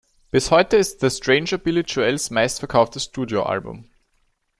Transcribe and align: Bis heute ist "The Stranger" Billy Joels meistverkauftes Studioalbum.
Bis 0.31 0.49
heute 0.49 0.77
ist 0.77 0.99
"The 1.01 1.11
Stranger" 1.11 1.59
Billy 1.59 1.81
Joels 1.81 2.31
meistverkauftes 2.31 3.03
Studioalbum. 3.03 3.85